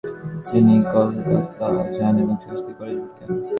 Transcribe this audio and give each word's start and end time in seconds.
তিনি 0.47 0.75
কলকাতা 0.93 1.67
যান 1.97 2.15
এবং 2.23 2.35
সংস্কৃত 2.43 2.75
কলেজে 2.79 2.99
ভর্তি 3.01 3.21
হন। 3.23 3.39